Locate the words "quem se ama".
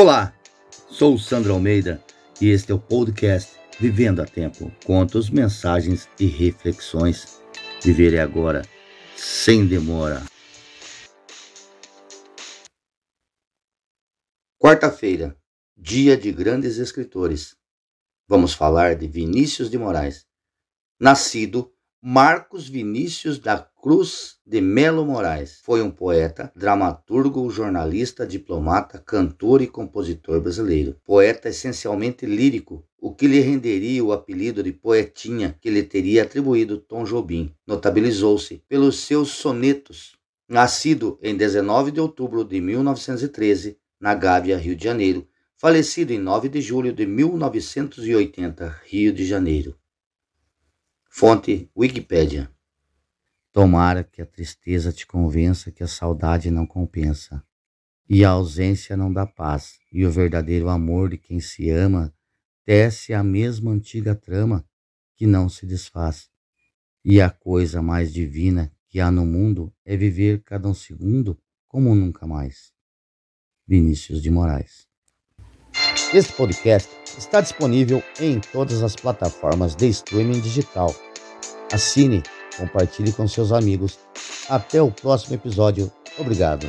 61.18-62.14